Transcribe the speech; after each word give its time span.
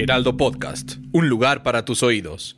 Heraldo 0.00 0.36
Podcast, 0.36 0.98
un 1.12 1.28
lugar 1.28 1.64
para 1.64 1.84
tus 1.84 2.04
oídos. 2.04 2.56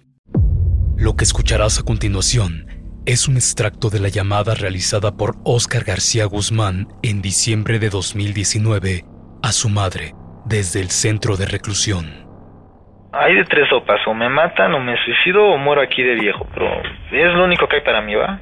Lo 0.99 1.17
que 1.17 1.25
escucharás 1.25 1.80
a 1.80 1.83
continuación 1.83 2.66
es 3.07 3.29
un 3.29 3.37
extracto 3.37 3.89
de 3.89 3.99
la 3.99 4.09
llamada 4.09 4.55
realizada 4.55 5.16
por 5.16 5.37
Oscar 5.47 5.85
García 5.85 6.27
Guzmán 6.27 6.89
en 7.03 7.23
diciembre 7.23 7.79
de 7.79 7.89
2019 7.89 9.05
a 9.43 9.53
su 9.53 9.71
madre 9.71 10.13
desde 10.45 10.80
el 10.80 10.91
centro 10.91 11.37
de 11.37 11.47
reclusión. 11.47 12.05
Hay 13.13 13.35
de 13.35 13.45
tres 13.45 13.71
sopas, 13.71 14.07
o 14.07 14.13
me 14.13 14.29
matan, 14.29 14.75
o 14.75 14.80
me 14.80 15.02
suicido, 15.02 15.43
o 15.43 15.57
muero 15.57 15.80
aquí 15.80 16.02
de 16.02 16.16
viejo, 16.16 16.47
pero 16.52 16.69
es 17.11 17.35
lo 17.35 17.45
único 17.45 17.66
que 17.69 17.77
hay 17.77 17.83
para 17.83 18.02
mí, 18.02 18.15
¿va? 18.16 18.38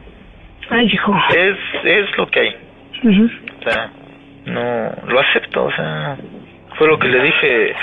Ay, 0.71 0.87
hijo. 0.87 1.15
Es, 1.37 1.57
es 1.85 2.17
lo 2.17 2.29
que 2.29 2.41
hay. 2.41 2.57
O 3.05 3.63
sea, 3.63 3.93
no, 4.47 4.93
lo 5.07 5.21
acepto, 5.21 5.67
o 5.67 5.73
sea, 5.73 6.19
fue 6.77 6.89
lo 6.89 6.99
que 6.99 7.07
le 7.07 7.23
dije, 7.23 7.75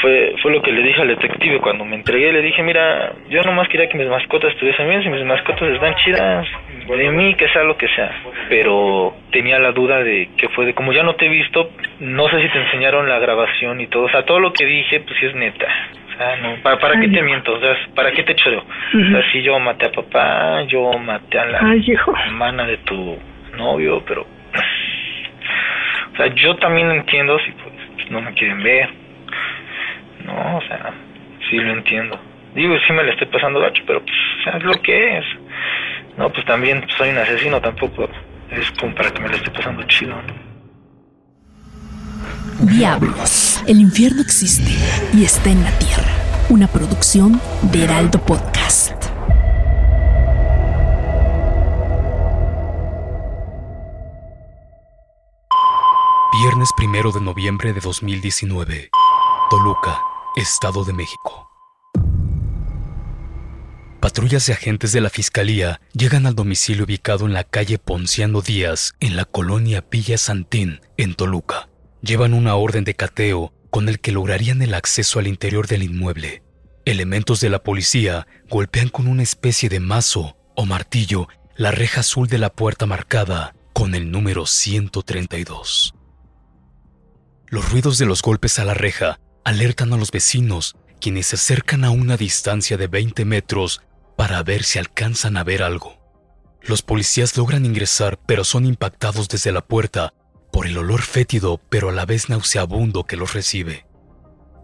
fue, 0.00 0.34
fue 0.42 0.52
lo 0.52 0.62
que 0.62 0.72
le 0.72 0.82
dije 0.82 1.00
al 1.00 1.08
detective 1.08 1.58
cuando 1.60 1.84
me 1.84 1.96
entregué, 1.96 2.32
le 2.32 2.42
dije, 2.42 2.62
mira, 2.62 3.12
yo 3.28 3.42
nomás 3.42 3.68
quería 3.68 3.88
que 3.88 3.98
mis 3.98 4.08
mascotas 4.08 4.52
estuviesen 4.52 4.88
bien, 4.88 5.02
si 5.02 5.08
mis 5.08 5.24
mascotas 5.24 5.68
están 5.70 5.94
chidas, 5.96 6.46
de 6.86 7.10
mí, 7.10 7.34
que 7.34 7.48
sea 7.48 7.64
lo 7.64 7.76
que 7.76 7.88
sea, 7.88 8.12
pero 8.48 9.14
tenía 9.30 9.58
la 9.58 9.72
duda 9.72 10.02
de 10.02 10.28
que 10.36 10.48
fue 10.50 10.66
de, 10.66 10.74
como 10.74 10.92
ya 10.92 11.02
no 11.02 11.14
te 11.14 11.26
he 11.26 11.28
visto, 11.28 11.70
no 12.00 12.28
sé 12.28 12.42
si 12.42 12.48
te 12.48 12.58
enseñaron 12.58 13.08
la 13.08 13.18
grabación 13.18 13.80
y 13.80 13.86
todo, 13.86 14.04
o 14.04 14.10
sea, 14.10 14.24
todo 14.24 14.40
lo 14.40 14.52
que 14.52 14.64
dije, 14.64 15.00
pues 15.00 15.18
sí 15.18 15.26
es 15.26 15.34
neta. 15.34 15.66
O 16.14 16.16
sea, 16.16 16.36
no, 16.36 16.62
¿para, 16.62 16.78
para 16.78 17.00
qué 17.00 17.08
te 17.08 17.22
miento? 17.22 17.54
O 17.54 17.60
sea, 17.60 17.76
¿para 17.94 18.12
qué 18.12 18.22
te 18.22 18.36
choreo? 18.36 18.60
O 18.60 19.10
sea, 19.10 19.32
sí, 19.32 19.42
yo 19.42 19.58
maté 19.58 19.86
a 19.86 19.90
papá, 19.90 20.62
yo 20.68 20.92
maté 20.92 21.40
a 21.40 21.46
la 21.46 21.58
Ay, 21.60 21.84
hermana 22.26 22.66
de 22.66 22.76
tu 22.78 23.18
novio, 23.56 24.02
pero... 24.06 24.22
O 24.22 26.16
sea, 26.16 26.26
yo 26.34 26.54
también 26.56 26.88
entiendo 26.92 27.36
si 27.40 27.50
pues 27.50 28.10
no 28.10 28.20
me 28.20 28.32
quieren 28.34 28.62
ver. 28.62 28.88
No, 30.24 30.58
o 30.58 30.60
sea, 30.62 30.92
sí 31.50 31.56
lo 31.56 31.72
entiendo. 31.72 32.18
Digo, 32.54 32.74
sí 32.86 32.92
me 32.92 33.02
la 33.02 33.12
estoy 33.12 33.26
pasando 33.28 33.60
gacho, 33.60 33.82
pero 33.86 34.00
pues, 34.00 34.16
o 34.40 34.42
sea, 34.44 34.56
es 34.58 34.64
lo 34.64 34.80
que 34.82 35.18
es. 35.18 35.24
No, 36.16 36.30
pues 36.32 36.46
también 36.46 36.80
pues, 36.80 36.94
soy 36.94 37.10
un 37.10 37.18
asesino, 37.18 37.60
tampoco 37.60 38.08
es 38.50 38.70
como 38.72 38.94
para 38.94 39.10
que 39.10 39.20
me 39.20 39.28
la 39.28 39.36
esté 39.36 39.50
pasando 39.50 39.82
chido, 39.84 40.14
¿no? 40.14 40.54
Diablos, 42.60 43.62
el 43.66 43.80
infierno 43.80 44.22
existe 44.22 44.72
y 45.12 45.24
está 45.24 45.50
en 45.50 45.64
la 45.64 45.70
tierra. 45.78 46.12
Una 46.48 46.68
producción 46.68 47.40
de 47.72 47.84
Heraldo 47.84 48.20
Podcast. 48.20 48.92
Viernes 56.40 56.70
primero 56.76 57.10
de 57.10 57.20
noviembre 57.20 57.72
de 57.72 57.80
2019. 57.80 58.90
Toluca, 59.50 60.02
Estado 60.36 60.84
de 60.84 60.92
México. 60.92 61.48
Patrullas 64.00 64.44
de 64.46 64.52
agentes 64.52 64.90
de 64.90 65.00
la 65.00 65.08
Fiscalía 65.08 65.80
llegan 65.92 66.26
al 66.26 66.34
domicilio 66.34 66.84
ubicado 66.84 67.24
en 67.24 67.32
la 67.32 67.44
calle 67.44 67.78
Ponciano 67.78 68.42
Díaz, 68.42 68.94
en 68.98 69.14
la 69.14 69.26
colonia 69.26 69.86
Villa 69.88 70.18
Santín, 70.18 70.80
en 70.96 71.14
Toluca. 71.14 71.68
Llevan 72.02 72.34
una 72.34 72.56
orden 72.56 72.82
de 72.82 72.94
cateo 72.96 73.54
con 73.70 73.88
el 73.88 74.00
que 74.00 74.10
lograrían 74.10 74.60
el 74.60 74.74
acceso 74.74 75.20
al 75.20 75.28
interior 75.28 75.68
del 75.68 75.84
inmueble. 75.84 76.42
Elementos 76.84 77.40
de 77.40 77.50
la 77.50 77.62
policía 77.62 78.26
golpean 78.50 78.88
con 78.88 79.06
una 79.06 79.22
especie 79.22 79.68
de 79.68 79.78
mazo 79.78 80.36
o 80.56 80.66
martillo 80.66 81.28
la 81.54 81.70
reja 81.70 82.00
azul 82.00 82.26
de 82.26 82.38
la 82.38 82.50
puerta 82.50 82.86
marcada 82.86 83.54
con 83.72 83.94
el 83.94 84.10
número 84.10 84.46
132. 84.46 85.94
Los 87.46 87.70
ruidos 87.70 87.98
de 87.98 88.06
los 88.06 88.20
golpes 88.20 88.58
a 88.58 88.64
la 88.64 88.74
reja 88.74 89.20
alertan 89.44 89.92
a 89.92 89.96
los 89.96 90.10
vecinos, 90.10 90.76
quienes 91.00 91.26
se 91.26 91.36
acercan 91.36 91.84
a 91.84 91.90
una 91.90 92.16
distancia 92.16 92.76
de 92.76 92.86
20 92.86 93.24
metros 93.24 93.82
para 94.16 94.42
ver 94.42 94.64
si 94.64 94.78
alcanzan 94.78 95.36
a 95.36 95.44
ver 95.44 95.62
algo. 95.62 95.98
Los 96.62 96.82
policías 96.82 97.36
logran 97.36 97.66
ingresar, 97.66 98.18
pero 98.26 98.42
son 98.42 98.64
impactados 98.64 99.28
desde 99.28 99.52
la 99.52 99.60
puerta 99.60 100.14
por 100.50 100.66
el 100.66 100.78
olor 100.78 101.02
fétido, 101.02 101.60
pero 101.68 101.90
a 101.90 101.92
la 101.92 102.06
vez 102.06 102.28
nauseabundo 102.30 103.04
que 103.04 103.16
los 103.16 103.34
recibe. 103.34 103.86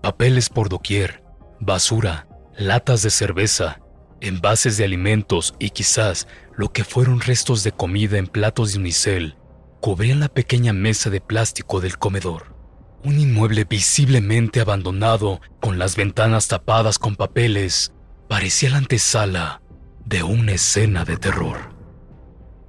Papeles 0.03 0.49
por 0.49 0.69
doquier, 0.69 1.23
basura, 1.61 2.27
latas 2.57 3.03
de 3.03 3.11
cerveza, 3.11 3.81
envases 4.21 4.77
de 4.77 4.85
alimentos 4.85 5.55
y 5.59 5.71
quizás 5.71 6.27
lo 6.57 6.73
que 6.73 6.85
fueron 6.85 7.21
restos 7.21 7.65
de 7.65 7.73
comida 7.73 8.19
en 8.19 8.27
platos 8.27 8.73
de 8.73 8.79
unicel 8.79 9.37
cubrían 9.81 10.21
la 10.21 10.29
pequeña 10.29 10.73
mesa 10.73 11.11
de 11.11 11.21
plástico 11.21 11.81
del 11.81 11.99
comedor. 11.99 12.60
Un 13.03 13.19
inmueble 13.19 13.65
visiblemente 13.65 14.61
abandonado, 14.61 15.41
con 15.61 15.79
las 15.79 15.97
ventanas 15.97 16.49
tapadas 16.49 16.99
con 16.99 17.17
papeles, 17.17 17.93
parecía 18.29 18.71
la 18.71 18.79
antesala 18.79 19.63
de 20.05 20.23
una 20.23 20.53
escena 20.53 21.05
de 21.05 21.17
terror. 21.17 21.75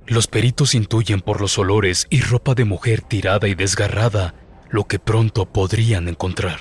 Los 0.08 0.28
peritos 0.28 0.74
intuyen 0.74 1.22
por 1.22 1.42
los 1.42 1.58
olores 1.58 2.08
y 2.10 2.22
ropa 2.22 2.56
de 2.56 2.66
mujer 2.66 3.02
tirada 3.02 3.48
y 3.48 3.56
desgarrada 3.56 4.34
lo 4.70 4.86
que 4.86 5.00
pronto 5.00 5.46
podrían 5.52 6.08
encontrar. 6.08 6.60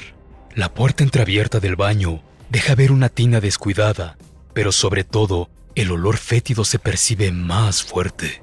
La 0.55 0.75
puerta 0.75 1.05
entreabierta 1.05 1.61
del 1.61 1.77
baño 1.77 2.23
deja 2.49 2.75
ver 2.75 2.91
una 2.91 3.09
tina 3.09 3.41
descuidada, 3.41 4.19
pero 4.53 4.73
sobre 4.73 5.05
todo 5.05 5.49
el 5.77 5.93
olor 5.93 6.17
fétido 6.17 6.65
se 6.65 6.81
percibe 6.81 7.31
más 7.31 7.85
fuerte. 7.85 8.43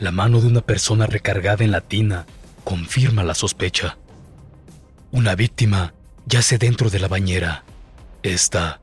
La 0.00 0.10
mano 0.10 0.40
de 0.40 0.48
una 0.48 0.62
persona 0.62 1.06
recargada 1.06 1.64
en 1.64 1.70
la 1.70 1.80
tina 1.80 2.26
confirma 2.64 3.22
la 3.22 3.34
sospecha. 3.34 3.98
Una 5.10 5.34
víctima 5.34 5.94
yace 6.26 6.58
dentro 6.58 6.90
de 6.90 6.98
la 6.98 7.08
bañera. 7.08 7.64
Esta 8.22 8.82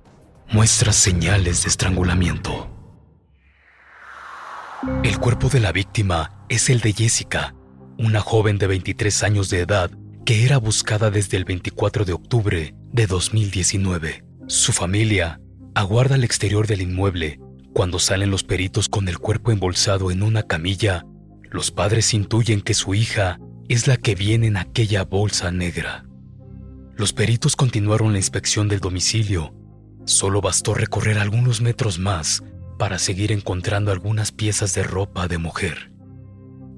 muestra 0.51 0.91
señales 0.91 1.61
de 1.61 1.69
estrangulamiento. 1.69 2.67
El 5.03 5.19
cuerpo 5.19 5.49
de 5.49 5.59
la 5.59 5.71
víctima 5.71 6.43
es 6.49 6.71
el 6.71 6.81
de 6.81 6.93
Jessica, 6.93 7.53
una 7.99 8.21
joven 8.21 8.57
de 8.57 8.65
23 8.65 9.21
años 9.21 9.51
de 9.51 9.59
edad 9.59 9.91
que 10.25 10.43
era 10.43 10.57
buscada 10.57 11.11
desde 11.11 11.37
el 11.37 11.45
24 11.45 12.05
de 12.05 12.13
octubre 12.13 12.73
de 12.91 13.05
2019. 13.05 14.25
Su 14.47 14.73
familia 14.73 15.39
aguarda 15.75 16.15
al 16.15 16.23
exterior 16.23 16.65
del 16.65 16.81
inmueble. 16.81 17.39
Cuando 17.71 17.99
salen 17.99 18.31
los 18.31 18.43
peritos 18.43 18.89
con 18.89 19.07
el 19.09 19.19
cuerpo 19.19 19.51
embolsado 19.51 20.09
en 20.09 20.23
una 20.23 20.41
camilla, 20.41 21.05
los 21.51 21.69
padres 21.69 22.15
intuyen 22.15 22.61
que 22.61 22.73
su 22.73 22.95
hija 22.95 23.39
es 23.69 23.85
la 23.87 23.97
que 23.97 24.15
viene 24.15 24.47
en 24.47 24.57
aquella 24.57 25.03
bolsa 25.03 25.51
negra. 25.51 26.04
Los 26.97 27.11
peritos 27.11 27.57
continuaron 27.57 28.13
la 28.13 28.19
inspección 28.19 28.69
del 28.69 28.79
domicilio. 28.79 29.53
Solo 30.05 30.39
bastó 30.39 30.73
recorrer 30.73 31.19
algunos 31.19 31.59
metros 31.59 31.99
más 31.99 32.41
para 32.79 32.99
seguir 32.99 33.33
encontrando 33.33 33.91
algunas 33.91 34.31
piezas 34.31 34.73
de 34.73 34.83
ropa 34.83 35.27
de 35.27 35.37
mujer. 35.37 35.91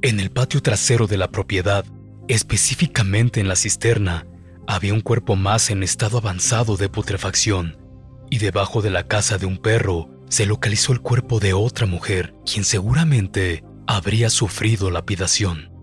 En 0.01 0.19
el 0.19 0.31
patio 0.31 0.61
trasero 0.61 1.05
de 1.05 1.17
la 1.17 1.29
propiedad, 1.29 1.85
específicamente 2.27 3.39
en 3.39 3.47
la 3.47 3.55
cisterna, 3.55 4.25
había 4.67 4.93
un 4.93 5.01
cuerpo 5.01 5.35
más 5.35 5.69
en 5.69 5.83
estado 5.83 6.17
avanzado 6.17 6.77
de 6.77 6.89
putrefacción, 6.89 7.77
y 8.29 8.39
debajo 8.39 8.81
de 8.81 8.89
la 8.89 9.07
casa 9.07 9.37
de 9.37 9.45
un 9.45 9.57
perro 9.57 10.09
se 10.29 10.45
localizó 10.45 10.93
el 10.93 11.01
cuerpo 11.01 11.39
de 11.39 11.53
otra 11.53 11.85
mujer, 11.85 12.33
quien 12.45 12.65
seguramente 12.65 13.63
habría 13.85 14.29
sufrido 14.29 14.89
lapidación. 14.91 15.76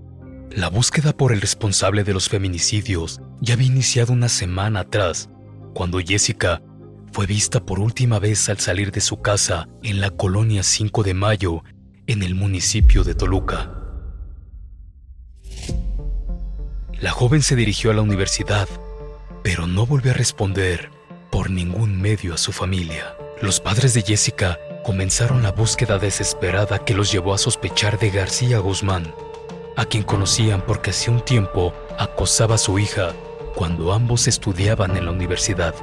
La 0.51 0.69
búsqueda 0.69 1.17
por 1.17 1.33
el 1.33 1.41
responsable 1.41 2.05
de 2.05 2.13
los 2.13 2.29
feminicidios 2.29 3.21
ya 3.41 3.55
había 3.55 3.67
iniciado 3.67 4.13
una 4.13 4.29
semana 4.29 4.81
atrás, 4.81 5.29
cuando 5.75 5.99
Jessica 5.99 6.63
fue 7.13 7.27
vista 7.27 7.65
por 7.65 7.81
última 7.81 8.19
vez 8.19 8.49
al 8.49 8.59
salir 8.59 8.91
de 8.91 9.01
su 9.01 9.21
casa 9.21 9.69
en 9.83 10.01
la 10.01 10.11
colonia 10.11 10.63
5 10.63 11.03
de 11.03 11.15
Mayo, 11.15 11.63
en 12.07 12.23
el 12.23 12.35
municipio 12.35 13.05
de 13.05 13.15
Toluca. 13.15 13.73
La 17.01 17.11
joven 17.11 17.43
se 17.43 17.57
dirigió 17.57 17.91
a 17.91 17.95
la 17.95 18.03
universidad, 18.03 18.69
pero 19.43 19.67
no 19.67 19.87
volvió 19.87 20.13
a 20.13 20.15
responder 20.15 20.91
por 21.31 21.51
ningún 21.51 22.01
medio 22.01 22.35
a 22.35 22.39
su 22.39 22.53
familia. 22.53 23.17
Los 23.43 23.61
padres 23.61 23.95
de 23.95 24.03
Jessica 24.03 24.59
comenzaron 24.85 25.43
la 25.43 25.53
búsqueda 25.53 25.99
desesperada 25.99 26.85
que 26.85 26.95
los 26.95 27.11
llevó 27.11 27.35
a 27.35 27.39
sospechar 27.39 27.99
de 27.99 28.11
García 28.11 28.59
Guzmán. 28.59 29.15
A 29.77 29.85
quien 29.85 30.03
conocían 30.03 30.63
porque 30.67 30.91
hacía 30.91 31.13
un 31.13 31.21
tiempo 31.21 31.75
acosaba 31.99 32.57
a 32.57 32.59
su 32.59 32.79
hija 32.79 33.13
cuando 33.55 33.93
ambos 33.93 34.27
estudiaban 34.27 34.97
en 34.97 35.07
la 35.07 35.11
universidad. 35.11 35.75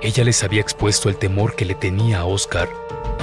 Ella 0.00 0.24
les 0.24 0.42
había 0.42 0.60
expuesto 0.60 1.08
el 1.08 1.16
temor 1.16 1.56
que 1.56 1.64
le 1.64 1.74
tenía 1.74 2.20
a 2.20 2.24
Oscar. 2.24 2.68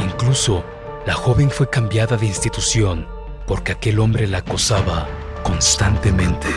Incluso, 0.04 0.64
la 1.06 1.14
joven 1.14 1.50
fue 1.50 1.70
cambiada 1.70 2.18
de 2.18 2.26
institución 2.26 3.08
porque 3.48 3.74
aquel 3.74 4.00
hombre 4.00 4.28
la 4.28 4.40
acosaba 4.40 5.08
constantemente. 5.44 6.48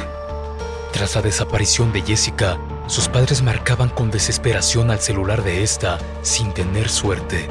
Tras 0.92 1.16
la 1.16 1.22
desaparición 1.22 1.92
de 1.92 2.02
Jessica, 2.02 2.58
sus 2.86 3.08
padres 3.08 3.42
marcaban 3.42 3.88
con 3.88 4.10
desesperación 4.10 4.90
al 4.90 5.00
celular 5.00 5.42
de 5.42 5.62
esta 5.62 5.98
sin 6.22 6.52
tener 6.52 6.88
suerte. 6.88 7.48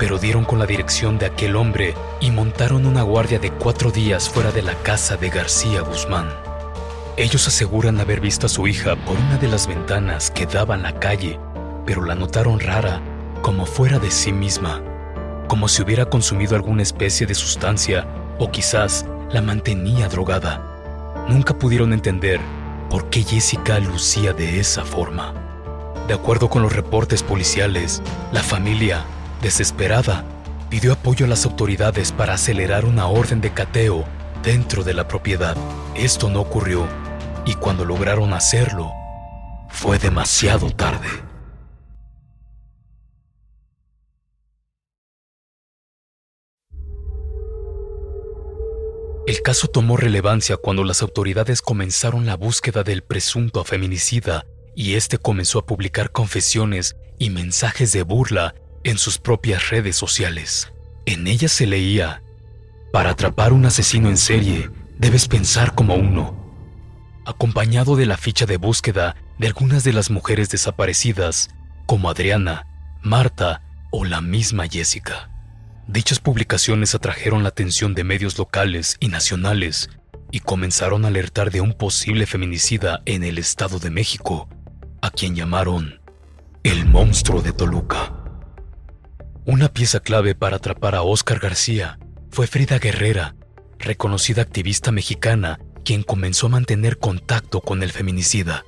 Pero 0.00 0.18
dieron 0.18 0.44
con 0.46 0.58
la 0.58 0.64
dirección 0.64 1.18
de 1.18 1.26
aquel 1.26 1.54
hombre 1.56 1.94
y 2.20 2.30
montaron 2.30 2.86
una 2.86 3.02
guardia 3.02 3.38
de 3.38 3.52
cuatro 3.52 3.90
días 3.90 4.30
fuera 4.30 4.50
de 4.50 4.62
la 4.62 4.74
casa 4.76 5.18
de 5.18 5.28
García 5.28 5.82
Guzmán. 5.82 6.30
Ellos 7.18 7.46
aseguran 7.46 8.00
haber 8.00 8.18
visto 8.18 8.46
a 8.46 8.48
su 8.48 8.66
hija 8.66 8.96
por 8.96 9.18
una 9.18 9.36
de 9.36 9.46
las 9.46 9.66
ventanas 9.66 10.30
que 10.30 10.46
daban 10.46 10.86
a 10.86 10.92
la 10.92 10.98
calle, 10.98 11.38
pero 11.84 12.02
la 12.02 12.14
notaron 12.14 12.60
rara, 12.60 13.02
como 13.42 13.66
fuera 13.66 13.98
de 13.98 14.10
sí 14.10 14.32
misma, 14.32 14.82
como 15.48 15.68
si 15.68 15.82
hubiera 15.82 16.06
consumido 16.06 16.56
alguna 16.56 16.82
especie 16.82 17.26
de 17.26 17.34
sustancia 17.34 18.06
o 18.38 18.50
quizás 18.50 19.04
la 19.30 19.42
mantenía 19.42 20.08
drogada. 20.08 20.64
Nunca 21.28 21.52
pudieron 21.52 21.92
entender 21.92 22.40
por 22.88 23.10
qué 23.10 23.22
Jessica 23.22 23.78
lucía 23.78 24.32
de 24.32 24.60
esa 24.60 24.82
forma. 24.82 25.34
De 26.08 26.14
acuerdo 26.14 26.48
con 26.48 26.62
los 26.62 26.74
reportes 26.74 27.22
policiales, 27.22 28.02
la 28.32 28.42
familia, 28.42 29.04
desesperada, 29.42 30.24
pidió 30.68 30.92
apoyo 30.92 31.26
a 31.26 31.28
las 31.28 31.44
autoridades 31.44 32.12
para 32.12 32.34
acelerar 32.34 32.84
una 32.84 33.06
orden 33.06 33.40
de 33.40 33.52
cateo 33.52 34.04
dentro 34.42 34.84
de 34.84 34.94
la 34.94 35.08
propiedad. 35.08 35.56
Esto 35.94 36.30
no 36.30 36.40
ocurrió 36.40 36.86
y 37.44 37.54
cuando 37.54 37.84
lograron 37.84 38.32
hacerlo, 38.32 38.92
fue 39.68 39.98
demasiado 39.98 40.70
tarde. 40.70 41.08
El 49.26 49.42
caso 49.42 49.68
tomó 49.68 49.96
relevancia 49.96 50.56
cuando 50.56 50.82
las 50.82 51.02
autoridades 51.02 51.62
comenzaron 51.62 52.26
la 52.26 52.36
búsqueda 52.36 52.82
del 52.82 53.02
presunto 53.02 53.62
feminicida 53.62 54.44
y 54.74 54.94
este 54.94 55.18
comenzó 55.18 55.60
a 55.60 55.66
publicar 55.66 56.10
confesiones 56.10 56.96
y 57.16 57.30
mensajes 57.30 57.92
de 57.92 58.02
burla 58.02 58.54
en 58.84 58.98
sus 58.98 59.18
propias 59.18 59.70
redes 59.70 59.96
sociales. 59.96 60.72
En 61.06 61.26
ellas 61.26 61.52
se 61.52 61.66
leía, 61.66 62.22
para 62.92 63.10
atrapar 63.10 63.52
un 63.52 63.66
asesino 63.66 64.08
en 64.08 64.16
serie, 64.16 64.70
debes 64.98 65.28
pensar 65.28 65.74
como 65.74 65.94
uno, 65.94 66.36
acompañado 67.24 67.96
de 67.96 68.06
la 68.06 68.16
ficha 68.16 68.46
de 68.46 68.56
búsqueda 68.56 69.16
de 69.38 69.46
algunas 69.46 69.84
de 69.84 69.92
las 69.92 70.10
mujeres 70.10 70.50
desaparecidas, 70.50 71.50
como 71.86 72.10
Adriana, 72.10 72.66
Marta 73.02 73.62
o 73.90 74.04
la 74.04 74.20
misma 74.20 74.68
Jessica. 74.68 75.30
Dichas 75.86 76.20
publicaciones 76.20 76.94
atrajeron 76.94 77.42
la 77.42 77.48
atención 77.48 77.94
de 77.94 78.04
medios 78.04 78.38
locales 78.38 78.96
y 79.00 79.08
nacionales 79.08 79.90
y 80.30 80.40
comenzaron 80.40 81.04
a 81.04 81.08
alertar 81.08 81.50
de 81.50 81.60
un 81.60 81.72
posible 81.72 82.26
feminicida 82.26 83.02
en 83.06 83.24
el 83.24 83.38
Estado 83.38 83.78
de 83.78 83.90
México, 83.90 84.48
a 85.02 85.10
quien 85.10 85.34
llamaron 85.34 86.00
el 86.62 86.86
monstruo 86.86 87.42
de 87.42 87.52
Toluca. 87.52 88.19
Una 89.46 89.72
pieza 89.72 90.00
clave 90.00 90.34
para 90.34 90.56
atrapar 90.56 90.94
a 90.94 91.02
Oscar 91.02 91.38
García 91.38 91.98
fue 92.30 92.46
Frida 92.46 92.78
Guerrera, 92.78 93.34
reconocida 93.78 94.42
activista 94.42 94.92
mexicana 94.92 95.58
quien 95.82 96.02
comenzó 96.02 96.46
a 96.46 96.50
mantener 96.50 96.98
contacto 96.98 97.62
con 97.62 97.82
el 97.82 97.90
feminicida. 97.90 98.64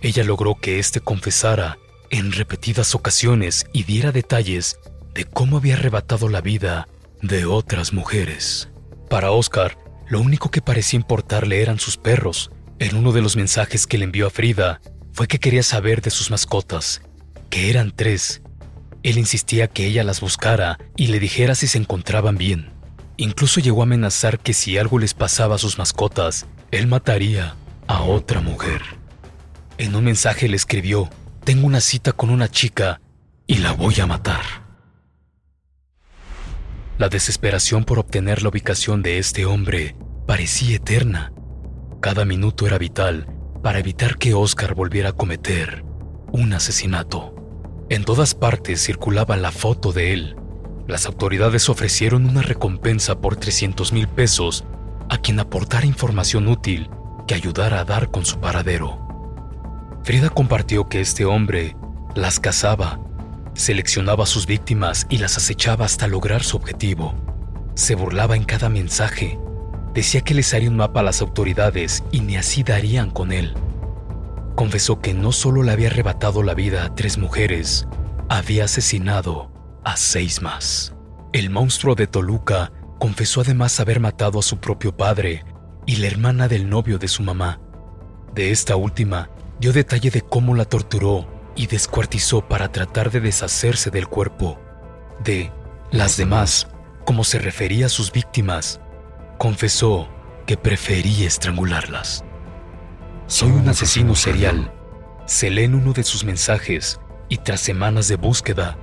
Ella 0.00 0.22
logró 0.22 0.54
que 0.54 0.78
éste 0.78 1.00
confesara 1.00 1.78
en 2.10 2.30
repetidas 2.30 2.94
ocasiones 2.94 3.66
y 3.72 3.82
diera 3.82 4.12
detalles 4.12 4.78
de 5.12 5.24
cómo 5.24 5.56
había 5.56 5.74
arrebatado 5.74 6.28
la 6.28 6.40
vida 6.40 6.88
de 7.20 7.44
otras 7.44 7.92
mujeres. 7.92 8.68
Para 9.10 9.32
Oscar, 9.32 9.76
lo 10.08 10.20
único 10.20 10.52
que 10.52 10.62
parecía 10.62 11.00
importarle 11.00 11.62
eran 11.62 11.80
sus 11.80 11.96
perros. 11.96 12.52
En 12.78 12.96
uno 12.96 13.10
de 13.10 13.22
los 13.22 13.36
mensajes 13.36 13.88
que 13.88 13.98
le 13.98 14.04
envió 14.04 14.28
a 14.28 14.30
Frida 14.30 14.80
fue 15.12 15.26
que 15.26 15.40
quería 15.40 15.64
saber 15.64 16.00
de 16.00 16.10
sus 16.10 16.30
mascotas, 16.30 17.02
que 17.50 17.70
eran 17.70 17.90
tres. 17.90 18.42
Él 19.06 19.18
insistía 19.18 19.68
que 19.68 19.86
ella 19.86 20.02
las 20.02 20.20
buscara 20.20 20.80
y 20.96 21.06
le 21.06 21.20
dijera 21.20 21.54
si 21.54 21.68
se 21.68 21.78
encontraban 21.78 22.36
bien. 22.36 22.72
Incluso 23.16 23.60
llegó 23.60 23.82
a 23.82 23.84
amenazar 23.84 24.40
que 24.40 24.52
si 24.52 24.78
algo 24.78 24.98
les 24.98 25.14
pasaba 25.14 25.54
a 25.54 25.58
sus 25.58 25.78
mascotas, 25.78 26.46
él 26.72 26.88
mataría 26.88 27.54
a 27.86 28.02
otra 28.02 28.40
mujer. 28.40 28.82
En 29.78 29.94
un 29.94 30.02
mensaje 30.02 30.48
le 30.48 30.56
escribió, 30.56 31.08
tengo 31.44 31.68
una 31.68 31.80
cita 31.80 32.10
con 32.10 32.30
una 32.30 32.50
chica 32.50 33.00
y 33.46 33.58
la 33.58 33.70
voy 33.70 33.94
a 34.00 34.06
matar. 34.06 34.42
La 36.98 37.08
desesperación 37.08 37.84
por 37.84 38.00
obtener 38.00 38.42
la 38.42 38.48
ubicación 38.48 39.02
de 39.02 39.18
este 39.18 39.46
hombre 39.46 39.94
parecía 40.26 40.78
eterna. 40.78 41.32
Cada 42.00 42.24
minuto 42.24 42.66
era 42.66 42.76
vital 42.76 43.28
para 43.62 43.78
evitar 43.78 44.18
que 44.18 44.34
Oscar 44.34 44.74
volviera 44.74 45.10
a 45.10 45.12
cometer 45.12 45.84
un 46.32 46.52
asesinato. 46.54 47.35
En 47.88 48.04
todas 48.04 48.34
partes 48.34 48.84
circulaba 48.84 49.36
la 49.36 49.52
foto 49.52 49.92
de 49.92 50.12
él. 50.12 50.36
Las 50.86 51.06
autoridades 51.06 51.68
ofrecieron 51.68 52.26
una 52.26 52.42
recompensa 52.42 53.20
por 53.20 53.36
300 53.36 53.92
mil 53.92 54.08
pesos 54.08 54.64
a 55.08 55.18
quien 55.18 55.40
aportara 55.40 55.86
información 55.86 56.48
útil 56.48 56.90
que 57.26 57.34
ayudara 57.34 57.80
a 57.80 57.84
dar 57.84 58.10
con 58.10 58.24
su 58.24 58.38
paradero. 58.38 58.98
Frida 60.04 60.30
compartió 60.30 60.88
que 60.88 61.00
este 61.00 61.24
hombre 61.24 61.76
las 62.14 62.40
cazaba 62.40 63.00
Seleccionaba 63.56 64.24
a 64.24 64.26
sus 64.26 64.46
víctimas 64.46 65.06
y 65.08 65.16
las 65.16 65.38
acechaba 65.38 65.86
hasta 65.86 66.06
lograr 66.06 66.42
su 66.42 66.58
objetivo. 66.58 67.14
Se 67.74 67.94
burlaba 67.94 68.36
en 68.36 68.44
cada 68.44 68.68
mensaje. 68.68 69.38
Decía 69.94 70.20
que 70.20 70.34
les 70.34 70.52
haría 70.52 70.68
un 70.68 70.76
mapa 70.76 71.00
a 71.00 71.02
las 71.02 71.22
autoridades 71.22 72.04
y 72.12 72.20
ni 72.20 72.36
así 72.36 72.62
darían 72.62 73.10
con 73.10 73.32
él. 73.32 73.54
Confesó 74.56 75.00
que 75.00 75.14
no 75.14 75.32
solo 75.32 75.62
le 75.62 75.70
había 75.70 75.88
arrebatado 75.88 76.42
la 76.42 76.54
vida 76.54 76.84
a 76.84 76.94
tres 76.94 77.18
mujeres, 77.18 77.86
había 78.28 78.64
asesinado 78.64 79.52
a 79.84 79.96
seis 79.96 80.42
más. 80.42 80.94
El 81.32 81.50
monstruo 81.50 81.94
de 81.94 82.06
Toluca 82.06 82.72
confesó 82.98 83.42
además 83.42 83.78
haber 83.80 84.00
matado 84.00 84.38
a 84.38 84.42
su 84.42 84.58
propio 84.58 84.96
padre 84.96 85.44
y 85.84 85.96
la 85.96 86.06
hermana 86.06 86.48
del 86.48 86.70
novio 86.70 86.98
de 86.98 87.06
su 87.06 87.22
mamá. 87.22 87.60
De 88.34 88.50
esta 88.50 88.76
última, 88.76 89.30
dio 89.60 89.74
detalle 89.74 90.10
de 90.10 90.22
cómo 90.22 90.54
la 90.54 90.64
torturó 90.64 91.26
y 91.54 91.66
descuartizó 91.66 92.48
para 92.48 92.72
tratar 92.72 93.10
de 93.10 93.20
deshacerse 93.20 93.90
del 93.90 94.08
cuerpo. 94.08 94.58
De 95.22 95.52
las 95.90 96.16
demás, 96.16 96.68
como 97.04 97.24
se 97.24 97.38
refería 97.38 97.86
a 97.86 97.90
sus 97.90 98.10
víctimas, 98.10 98.80
confesó 99.38 100.08
que 100.46 100.56
prefería 100.56 101.26
estrangularlas. 101.26 102.24
Soy 103.28 103.50
un 103.50 103.68
asesino 103.68 104.14
serial, 104.14 104.72
se 105.26 105.50
lee 105.50 105.64
en 105.64 105.74
uno 105.74 105.92
de 105.92 106.04
sus 106.04 106.22
mensajes 106.22 107.00
y 107.28 107.38
tras 107.38 107.60
semanas 107.60 108.06
de 108.06 108.14
búsqueda, 108.14 108.78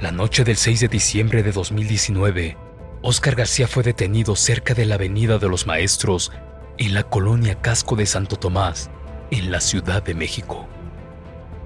la 0.00 0.12
noche 0.12 0.44
del 0.44 0.56
6 0.56 0.78
de 0.78 0.88
diciembre 0.88 1.42
de 1.42 1.50
2019, 1.50 2.56
Oscar 3.02 3.34
García 3.34 3.66
fue 3.66 3.82
detenido 3.82 4.36
cerca 4.36 4.72
de 4.72 4.86
la 4.86 4.94
Avenida 4.94 5.38
de 5.38 5.48
los 5.48 5.66
Maestros 5.66 6.30
en 6.78 6.94
la 6.94 7.02
colonia 7.02 7.60
Casco 7.60 7.96
de 7.96 8.06
Santo 8.06 8.36
Tomás, 8.36 8.88
en 9.32 9.50
la 9.50 9.60
Ciudad 9.60 10.00
de 10.00 10.14
México. 10.14 10.68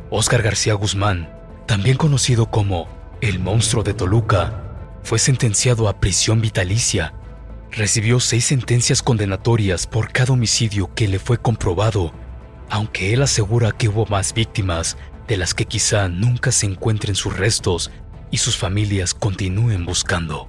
Óscar 0.08 0.42
García 0.42 0.72
Guzmán, 0.72 1.32
también 1.66 1.98
conocido 1.98 2.50
como 2.50 2.88
el 3.20 3.40
monstruo 3.40 3.82
de 3.82 3.92
Toluca, 3.92 4.62
fue 5.02 5.18
sentenciado 5.18 5.88
a 5.88 6.00
prisión 6.00 6.40
vitalicia. 6.40 7.12
Recibió 7.76 8.20
seis 8.20 8.44
sentencias 8.44 9.02
condenatorias 9.02 9.88
por 9.88 10.12
cada 10.12 10.32
homicidio 10.32 10.94
que 10.94 11.08
le 11.08 11.18
fue 11.18 11.38
comprobado, 11.38 12.12
aunque 12.70 13.12
él 13.12 13.20
asegura 13.20 13.72
que 13.72 13.88
hubo 13.88 14.06
más 14.06 14.32
víctimas 14.32 14.96
de 15.26 15.36
las 15.36 15.54
que 15.54 15.64
quizá 15.64 16.08
nunca 16.08 16.52
se 16.52 16.66
encuentren 16.66 17.16
sus 17.16 17.36
restos 17.36 17.90
y 18.30 18.38
sus 18.38 18.56
familias 18.56 19.12
continúen 19.12 19.84
buscando. 19.84 20.48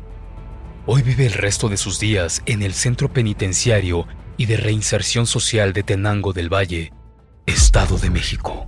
Hoy 0.85 1.01
vive 1.01 1.25
el 1.25 1.33
resto 1.33 1.67
de 1.67 1.77
sus 1.77 1.99
días 1.99 2.43
en 2.45 2.61
el 2.61 2.75
Centro 2.75 3.11
Penitenciario 3.11 4.05
y 4.37 4.45
de 4.45 4.57
Reinserción 4.57 5.25
Social 5.25 5.73
de 5.73 5.81
Tenango 5.81 6.31
del 6.31 6.53
Valle, 6.53 6.93
Estado 7.47 7.97
de 7.97 8.11
México. 8.11 8.67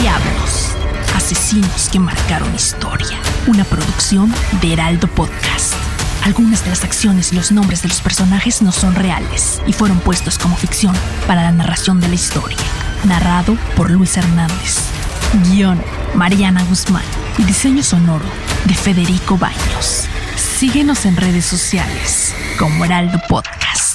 Diablos, 0.00 0.76
asesinos 1.16 1.88
que 1.90 1.98
marcaron 1.98 2.54
historia. 2.54 3.18
Una 3.48 3.64
producción 3.64 4.32
de 4.60 4.74
Heraldo 4.74 5.08
Podcast. 5.08 5.75
Algunas 6.26 6.64
de 6.64 6.70
las 6.70 6.82
acciones 6.82 7.32
y 7.32 7.36
los 7.36 7.52
nombres 7.52 7.82
de 7.82 7.88
los 7.88 8.00
personajes 8.00 8.60
no 8.60 8.72
son 8.72 8.96
reales 8.96 9.62
y 9.64 9.72
fueron 9.72 10.00
puestos 10.00 10.38
como 10.38 10.56
ficción 10.56 10.92
para 11.28 11.42
la 11.42 11.52
narración 11.52 12.00
de 12.00 12.08
la 12.08 12.16
historia. 12.16 12.58
Narrado 13.04 13.56
por 13.76 13.92
Luis 13.92 14.16
Hernández. 14.16 14.78
Guión, 15.44 15.80
Mariana 16.16 16.64
Guzmán. 16.64 17.04
Y 17.38 17.44
diseño 17.44 17.84
sonoro 17.84 18.24
de 18.64 18.74
Federico 18.74 19.38
Baños. 19.38 20.08
Síguenos 20.34 21.06
en 21.06 21.16
redes 21.16 21.44
sociales 21.44 22.34
como 22.58 22.84
Heraldo 22.84 23.20
Podcast. 23.28 23.94